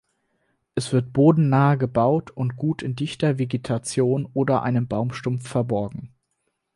Es 0.73 0.93
wird 0.93 1.13
Boden 1.13 1.49
nahe 1.49 1.77
gebaut 1.77 2.31
und 2.31 2.55
gut 2.55 2.81
in 2.81 2.95
dichter 2.95 3.37
Vegetation 3.37 4.27
oder 4.33 4.63
einem 4.63 4.87
Baumstumpf 4.87 5.47
verborgen. 5.47 6.09